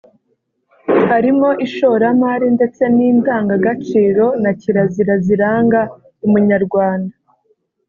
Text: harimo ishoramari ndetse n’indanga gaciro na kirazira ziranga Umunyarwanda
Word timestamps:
harimo 1.09 1.49
ishoramari 1.65 2.45
ndetse 2.57 2.83
n’indanga 2.95 3.53
gaciro 3.65 4.25
na 4.43 4.51
kirazira 4.59 5.13
ziranga 5.25 5.81
Umunyarwanda 6.25 7.13